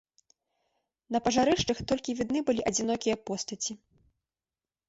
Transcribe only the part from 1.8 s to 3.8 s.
толькі відны былі адзінокія постаці.